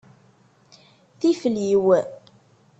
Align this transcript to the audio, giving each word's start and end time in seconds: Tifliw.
Tifliw. 1.19 1.89